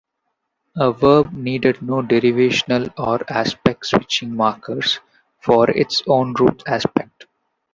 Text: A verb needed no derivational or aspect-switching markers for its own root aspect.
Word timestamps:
A 0.77 0.91
verb 0.91 1.31
needed 1.31 1.83
no 1.83 2.01
derivational 2.01 2.91
or 2.97 3.19
aspect-switching 3.31 4.35
markers 4.35 4.99
for 5.37 5.69
its 5.69 6.01
own 6.07 6.33
root 6.39 6.63
aspect. 6.65 7.27